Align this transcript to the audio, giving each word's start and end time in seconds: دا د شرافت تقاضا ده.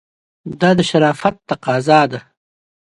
دا 0.59 0.69
د 0.77 0.79
شرافت 0.89 1.35
تقاضا 1.49 1.99
ده. 2.11 2.19